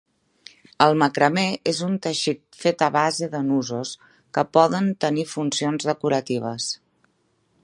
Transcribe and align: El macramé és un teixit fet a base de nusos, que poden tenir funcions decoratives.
El 0.85 0.95
macramé 1.01 1.43
és 1.73 1.81
un 1.89 1.99
teixit 2.05 2.41
fet 2.63 2.81
a 2.87 2.89
base 2.97 3.29
de 3.35 3.43
nusos, 3.51 3.93
que 4.39 4.47
poden 4.59 4.93
tenir 5.07 5.31
funcions 5.37 5.91
decoratives. 5.93 6.73